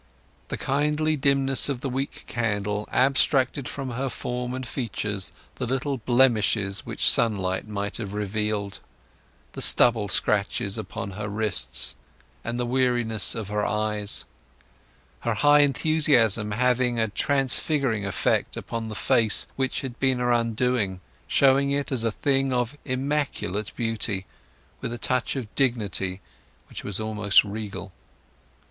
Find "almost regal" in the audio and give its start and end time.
26.99-27.93